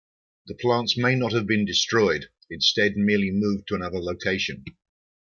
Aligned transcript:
The 0.47 0.55
plants 0.55 0.97
may 0.97 1.13
not 1.13 1.31
have 1.33 1.45
been 1.45 1.63
destroyed, 1.63 2.29
instead 2.49 2.97
merely 2.97 3.29
moved 3.29 3.67
to 3.67 3.75
another 3.75 3.99
location. 3.99 4.65